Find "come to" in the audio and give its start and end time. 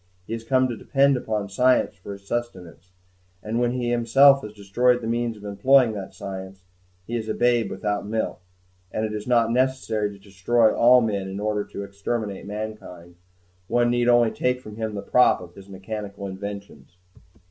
0.43-0.75